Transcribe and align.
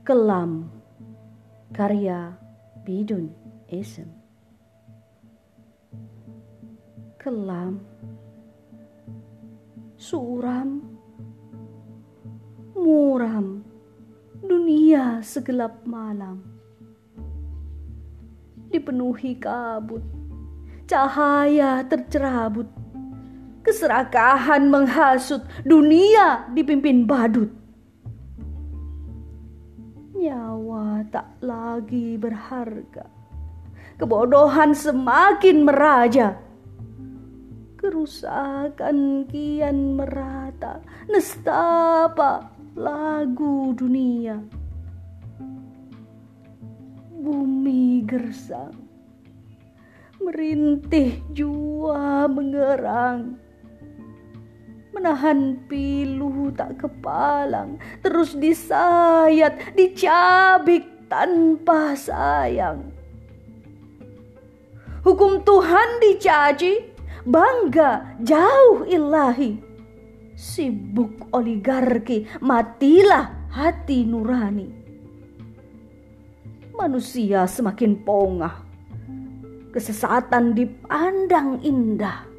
Kelam. 0.00 0.72
Karya 1.76 2.32
Bidun 2.88 3.28
Esen 3.68 4.08
Kelam. 7.20 7.84
Suram. 10.00 10.80
Muram. 12.72 13.60
Dunia 14.40 15.20
segelap 15.20 15.84
malam. 15.84 16.40
Dipenuhi 18.72 19.36
kabut. 19.36 20.00
Cahaya 20.88 21.84
tercerabut. 21.84 22.72
Keserakahan 23.60 24.64
menghasut. 24.64 25.44
Dunia 25.60 26.48
dipimpin 26.56 27.04
badut 27.04 27.52
Nyawa 30.20 31.00
tak 31.08 31.40
lagi 31.40 32.20
berharga. 32.20 33.08
Kebodohan 33.96 34.76
semakin 34.76 35.64
meraja. 35.64 36.36
Kerusakan 37.80 39.24
kian 39.32 39.96
merata. 39.96 40.84
Nestapa 41.08 42.52
lagu 42.76 43.72
dunia. 43.72 44.36
Bumi 47.16 48.04
gersang. 48.04 48.76
Merintih 50.20 51.16
jua 51.32 52.28
mengerang 52.28 53.40
menahan 55.00 55.56
pilu 55.64 56.52
tak 56.52 56.76
kepalang, 56.76 57.80
terus 58.04 58.36
disayat, 58.36 59.72
dicabik 59.72 61.08
tanpa 61.08 61.96
sayang. 61.96 62.92
Hukum 65.00 65.40
Tuhan 65.40 66.04
dicaci, 66.04 66.84
bangga 67.24 68.20
jauh 68.20 68.84
ilahi. 68.84 69.56
Sibuk 70.36 71.32
oligarki, 71.32 72.28
matilah 72.44 73.48
hati 73.48 74.04
nurani. 74.04 74.68
Manusia 76.76 77.48
semakin 77.48 78.04
pongah, 78.04 78.60
kesesatan 79.72 80.52
dipandang 80.52 81.64
indah 81.64 82.29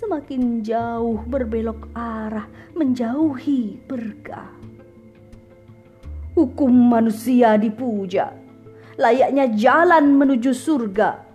semakin 0.00 0.64
jauh 0.64 1.20
berbelok 1.28 1.92
arah 1.92 2.48
menjauhi 2.72 3.76
berkah. 3.84 4.48
Hukum 6.32 6.72
manusia 6.72 7.60
dipuja, 7.60 8.32
layaknya 8.96 9.52
jalan 9.52 10.16
menuju 10.16 10.56
surga. 10.56 11.28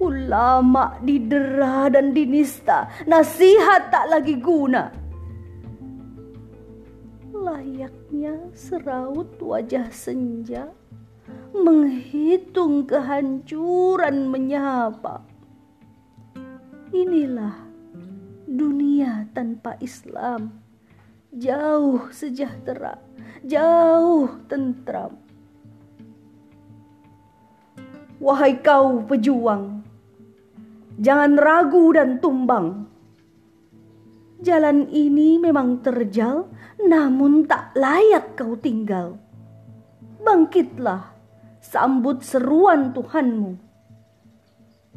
Ulama 0.00 0.96
didera 1.04 1.92
dan 1.92 2.16
dinista, 2.16 2.88
nasihat 3.04 3.92
tak 3.92 4.08
lagi 4.08 4.40
guna. 4.40 4.88
Layaknya 7.36 8.48
seraut 8.56 9.36
wajah 9.44 9.92
senja, 9.92 10.72
menghitung 11.52 12.88
kehancuran 12.88 14.32
menyapa 14.32 15.27
Inilah 16.88 17.68
dunia 18.48 19.28
tanpa 19.36 19.76
Islam. 19.76 20.56
Jauh 21.36 22.08
sejahtera, 22.08 22.96
jauh 23.44 24.32
tentram. 24.48 25.20
Wahai 28.24 28.56
kau 28.64 29.04
pejuang, 29.04 29.84
jangan 30.96 31.36
ragu 31.36 31.92
dan 31.92 32.24
tumbang. 32.24 32.88
Jalan 34.40 34.88
ini 34.88 35.36
memang 35.36 35.84
terjal, 35.84 36.48
namun 36.80 37.44
tak 37.44 37.76
layak 37.76 38.32
kau 38.32 38.56
tinggal. 38.56 39.20
Bangkitlah, 40.24 41.12
sambut 41.60 42.24
seruan 42.24 42.96
Tuhanmu 42.96 43.67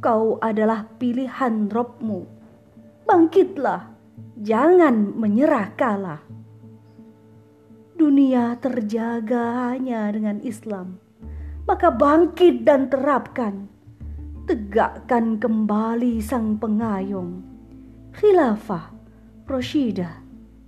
Kau 0.01 0.41
adalah 0.41 0.89
pilihan 0.97 1.69
Robmu. 1.69 2.25
Bangkitlah, 3.05 3.85
jangan 4.33 5.13
menyerah 5.13 5.77
kalah. 5.77 6.25
Dunia 7.93 8.57
terjaga 8.57 9.69
hanya 9.69 10.09
dengan 10.09 10.41
Islam. 10.41 10.97
Maka 11.69 11.93
bangkit 11.93 12.65
dan 12.65 12.89
terapkan. 12.89 13.69
Tegakkan 14.49 15.37
kembali 15.37 16.17
sang 16.17 16.57
pengayom. 16.57 17.45
Khilafah 18.17 18.89
Roshidah 19.45 20.17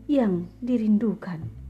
yang 0.06 0.46
dirindukan. 0.62 1.63